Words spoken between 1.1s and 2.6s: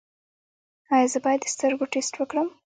زه باید د سترګو ټسټ وکړم؟